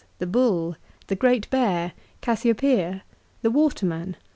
[0.17, 0.77] "The Bull"
[1.09, 1.91] "The Great Bear."
[2.21, 3.03] "Cassiopeia."
[3.43, 4.15] "The Waterman."